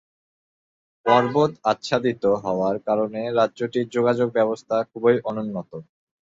পর্বত 1.05 1.51
আচ্ছাদিত 1.71 2.23
হওয়ার 2.43 2.75
কারণে 2.87 3.21
রাজ্যটির 3.31 3.87
যোগাযোগ 3.95 4.27
ব্যবস্থা 4.37 4.75
খুবই 4.91 5.15
অনুন্নত। 5.29 5.71